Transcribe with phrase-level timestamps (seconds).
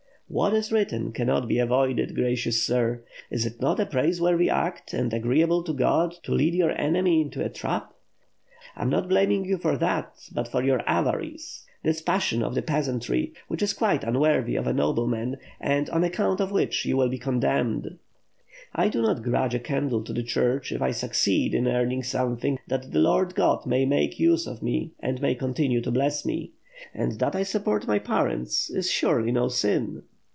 [0.33, 3.03] "What is written cannot be avoided, gracious sir.
[3.29, 7.43] Is it not a praiseworthy act and agreeable to God to lead your enemy into
[7.43, 7.93] a trap?"
[8.77, 12.61] "I am not blaming you for that, but for your avarice, this passion of the
[12.61, 16.95] peasantry, which is quite unworthy of a noble man, and on account of which you
[16.95, 17.99] wil be condemned."
[18.73, 22.57] "I do not grudge a candle to the Church if I succeed in earning something,
[22.67, 26.53] that the Lord God may make use of me and may continue to bless me.
[26.93, 30.03] And that I support my parents, is surely no sin."